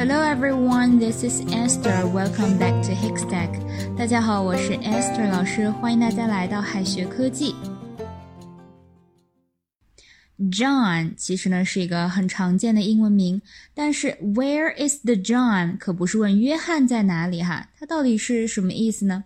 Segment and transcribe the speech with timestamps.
[0.00, 2.06] Hello everyone, this is Esther.
[2.06, 3.50] Welcome back to Hickstack.
[3.98, 7.54] 大家好，我是 Esther 老师，欢迎大家来到海学科技。
[10.50, 13.42] John 其实呢是一个很常见的英文名，
[13.74, 19.24] 但是 Where is the John 可不是问约翰在哪里哈，它到底是什么意思呢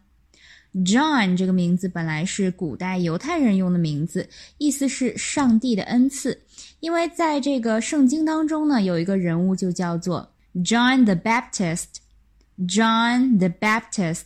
[0.74, 6.36] ？John 这个名字本来是古代犹太人用的名字，意思是上帝的恩赐，
[6.80, 10.28] 因为在这个圣经当中呢，有一个人物就叫做
[10.62, 14.22] John the Baptist，John the Baptist，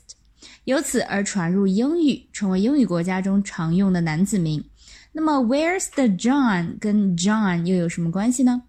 [0.65, 4.63] 由此而传入英语，成为英语国家中常用的男子名。
[5.11, 8.63] 那么，Where's the John 跟 John 又有什么关系呢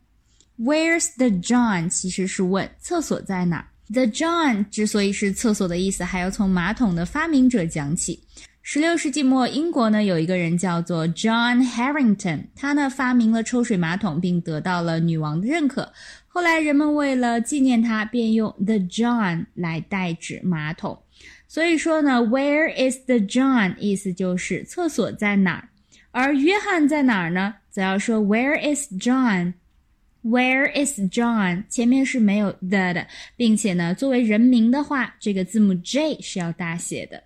[0.57, 3.67] ？Where's the John 其实是问厕所在哪。
[3.91, 8.23] The John 之所以是厕所的意思，还要从马桶的发明者讲起。
[8.61, 15.91] 十六世纪末，英国呢有一个人叫做 John Harrington，他呢发明了抽水马桶，并得到了女王的认可。
[16.27, 20.99] 后来人们为了纪念他，便用 the John 来代指马桶。
[21.47, 25.67] 所以说呢，Where is the John 意思就是厕所在哪儿。
[26.11, 27.55] 而约翰在哪儿呢？
[27.71, 31.63] 则要说 Where is John？Where is John？
[31.69, 37.23] 前面是没有 the 的，并且呢，作为人名的话，这个字母 J 是要大写的。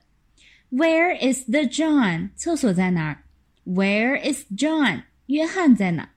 [0.73, 2.31] Where is the John？
[2.37, 3.25] 厕所在哪儿？
[3.64, 5.05] Where is John？
[5.27, 6.11] 约翰在哪？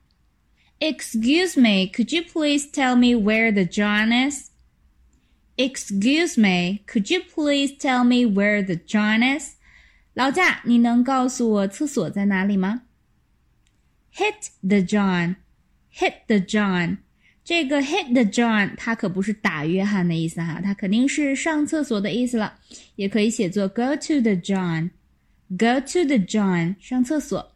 [0.80, 4.50] Excuse me, could you please tell me where the John is?
[5.58, 9.56] Excuse me, could you please tell me where the John is?
[10.14, 12.82] 老贾，你能告诉我厕所在哪里吗？
[14.16, 16.98] Hit the John，hit the John，
[17.46, 22.54] 这个 hit the John，它可不是打约翰的意思哈，它肯定是上厕所的意思了，
[22.96, 27.52] 也可以写作 go to the John，go to the John，上厕所。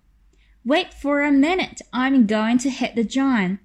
[0.65, 3.59] Wait for a minute, I'm going to hit the John.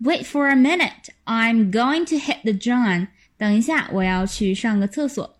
[0.00, 3.08] Wait for a minute, I'm going to hit the John.
[3.38, 5.38] 等一下，我要去上个厕所。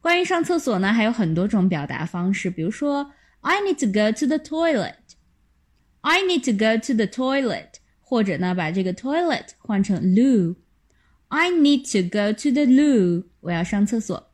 [0.00, 7.74] 关于上厕所呢，还有很多种表达方式，比如说 I need to go to the toilet，I need to go to the toilet，
[8.10, 14.30] 或者呢把这个 toilet 换成 loo，I need to go to the loo，我要上厕所。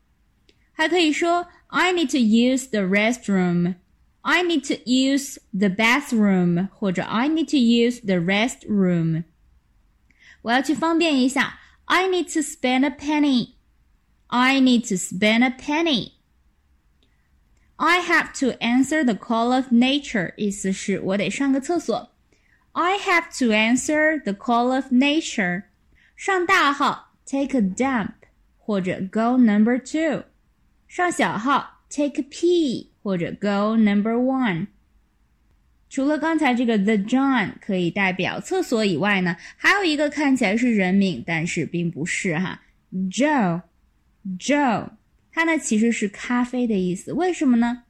[0.72, 7.56] 还可以说 I need to use the restroom，I need to use the bathroom，或者 I need to
[7.56, 9.24] use the restroom。
[10.42, 16.12] 我要去方便一下，I need to spend a penny。I need to spend a penny.
[17.76, 20.32] I have to answer the call of nature.
[20.36, 22.12] 意思是我得上个厕所。
[22.76, 25.64] I have to answer the call of nature.
[26.16, 28.12] 上大号 take a dump
[28.58, 30.24] 或者 go number two.
[30.88, 34.68] 上小号 take a pee 或者 go number one.
[35.90, 42.62] 除了刚才这个 the John 可以代表厕所以外呢，还有一个看起来是人名，但是并不是哈，
[43.10, 44.90] Joe。Joe，
[45.32, 47.82] 它呢其实是咖啡的意思，为什么呢？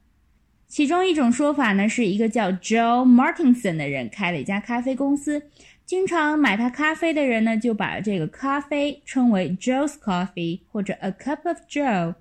[0.68, 5.42] 其中一种说法呢，是一个叫 Joe Martinson 的人开了一家咖啡公司，
[5.86, 12.14] 经常买他咖啡的人呢，就把这个咖啡称为 Joe's Coffee 或者 A Cup of Joe。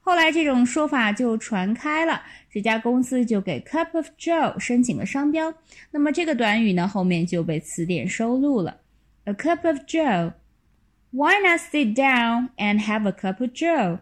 [0.00, 5.52] 后来这种说法就传开了，这家公司就给 Cup of Joe 申请了商标。
[5.90, 8.78] 那么这个短语呢，后面就被词典收录了
[9.24, 10.32] ，A Cup of Joe。
[11.10, 13.98] Why not sit down and have a cup of Joe?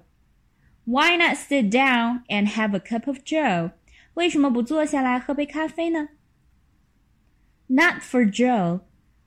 [0.85, 3.71] Why not sit down and have a cup of Joe?
[4.13, 6.09] 为什么不坐下来喝杯咖啡呢？
[7.67, 8.81] Not for Joe,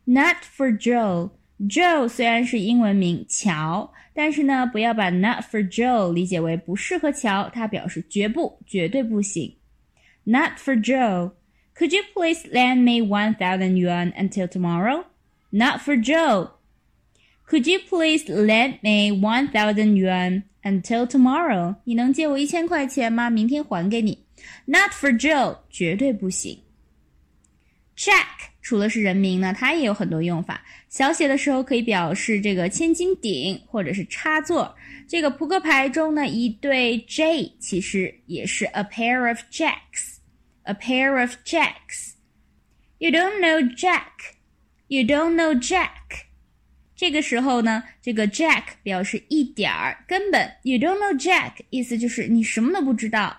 [0.05, 1.33] not for Joe.
[1.61, 9.57] Joe 虽然是英文名乔，但是呢，不要把 not for Joe 理解为不适合乔，它表示绝不、绝对不行。
[10.25, 11.33] Not for Joe.
[11.77, 15.05] Could you please lend me one thousand yuan until tomorrow?
[15.51, 16.53] Not for Joe.
[17.49, 21.77] Could you please lend me one thousand yuan until tomorrow？
[21.85, 23.29] 你能借我一千块钱吗？
[23.29, 24.25] 明天还给你。
[24.67, 26.63] Not for Joe，绝对不行。
[27.97, 30.63] Jack 除了是人名呢，它也有很多用法。
[30.89, 34.75] 小写的时候可以表示这个千斤顶或者是插座。
[35.09, 44.37] 这个扑克牌中呢，一对 J 其实也是 a pair of jacks。A pair of jacks。You don't know Jack.
[44.89, 46.27] You don't know Jack.
[46.95, 53.37] 这个时候呢，这个 Jack 表示一点儿，根本 You don't know Jack，意思就是你什么都不知道。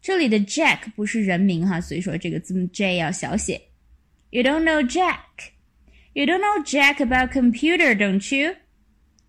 [0.00, 3.60] 这里的 Jack 不是人名哈，所以说这个字母 J 要小写。
[4.30, 5.50] You don't know Jack.
[6.12, 8.54] You don't know Jack about computer, don't you?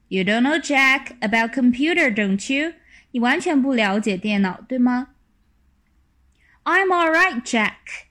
[0.08, 2.74] You don't know Jack about computer, don't you?
[3.12, 5.10] 你完全不了解电脑，对吗？
[6.64, 8.06] I'm all right, Jack.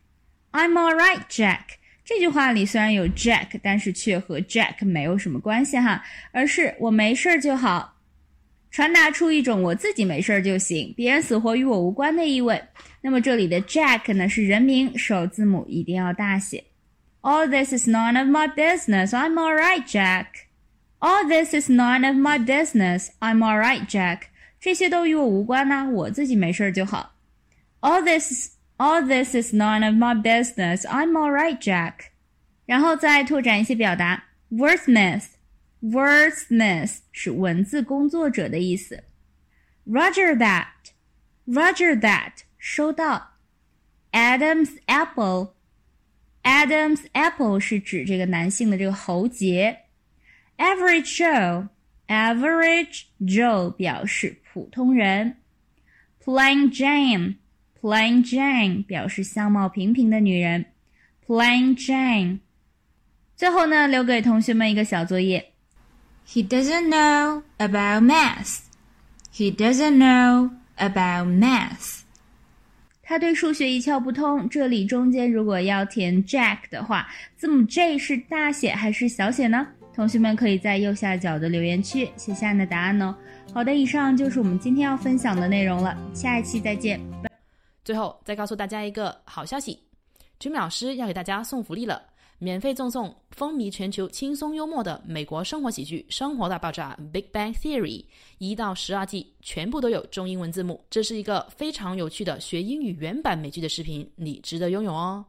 [0.53, 1.79] I'm all right, Jack.
[2.06, 7.98] 这句话里虽然有 Jack，但是却和 Jack 没有什么关系哈，而是我没事儿就好，
[8.69, 12.62] 传达出一种我自己没事儿就行，别人死活与我无关的意味。
[13.02, 16.63] 那么这里的 Jack 呢是人名，首字母一定要大写。
[17.22, 19.10] All this is none of my business.
[19.10, 20.28] I'm all right, Jack.
[21.00, 23.08] All this is none of my business.
[23.19, 24.28] I'm all right, Jack.
[24.60, 27.16] 这些都与我无关呢，我自己没事儿就好。
[27.81, 30.87] All this All this is none of my business.
[30.87, 32.12] I'm all right, Jack.
[32.67, 39.05] 然后再拓展一些表达，wordsmith，wordsmith 是文字工作者的意思。
[39.87, 43.29] Roger that，Roger that 收到。
[44.12, 49.81] Adam's apple，Adam's apple 是指这个男性的这个喉结。
[50.57, 51.69] Average
[52.09, 55.37] Joe，Average Joe 表示普通人。
[56.25, 57.37] Plain Jane。
[57.81, 60.66] Plain Jane 表示相貌平平的女人。
[61.27, 62.39] Plain Jane。
[63.36, 65.51] 最后呢，留给同学们一个小作业。
[66.27, 68.60] He doesn't know about math.
[69.33, 72.01] He doesn't know about math.
[73.04, 74.50] 他对数学一窍不通。
[74.50, 79.68] 这里中间如果要填 Jack 的话，字母 J 是大写还是小写呢？
[79.94, 83.16] 同学们可以在右下角的留言区写下你的答案哦。
[83.54, 85.95] 好的，以上就是我们今天要分享的内容了。
[86.13, 87.00] 下一期再见。
[87.86, 89.80] 最后再告诉大家一个好消息
[90.40, 92.02] ，Jimmy 老师要给大家送福利了，
[92.40, 98.04] 免费赠送风靡全球、轻松幽默的美国生活喜剧《生活大爆炸》（Big Bang Theory）
[98.40, 100.84] 一到十二季，全部都有中英文字幕。
[100.90, 105.24] 这是一个非常有趣的学英语原版美剧的视频，你值得拥有哦！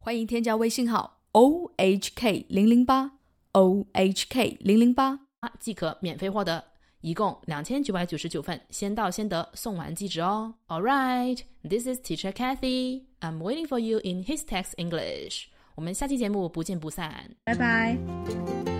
[0.00, 3.08] 欢迎添加微信号 o h k 零零八
[3.52, 5.20] o h k 零零八，
[5.60, 6.71] 即可免费获得。
[7.02, 10.54] 一共两千九百九十九份，先到先得，送完即止哦。
[10.68, 11.38] All right,
[11.68, 13.02] this is Teacher Kathy.
[13.20, 15.48] I'm waiting for you in His Text English.
[15.74, 18.71] 我们下期节目不见不散，拜拜。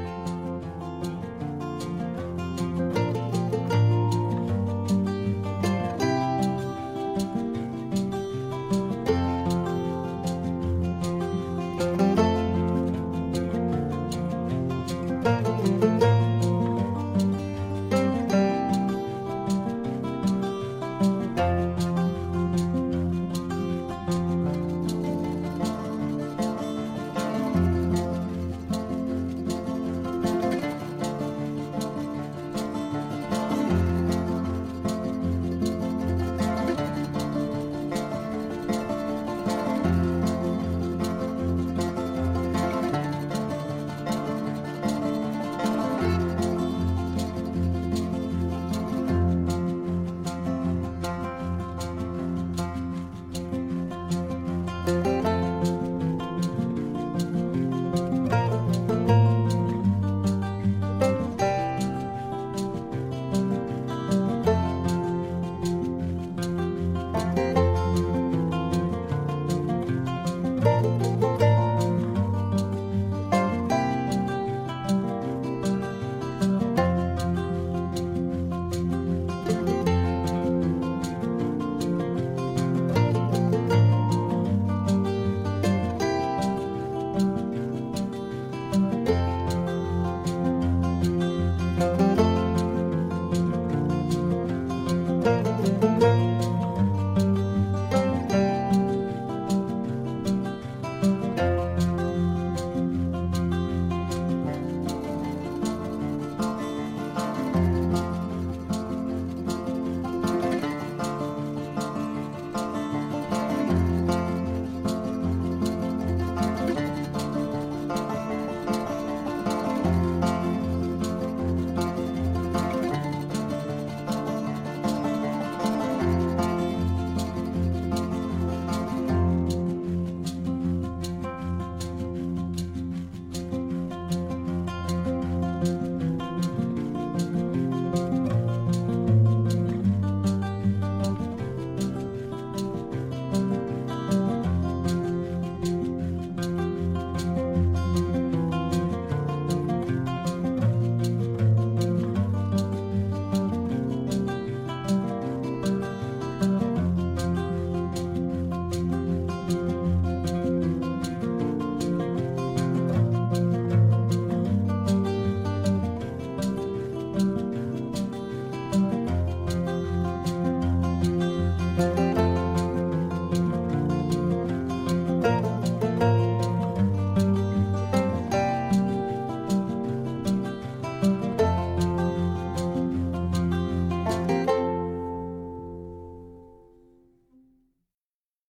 [54.86, 55.21] You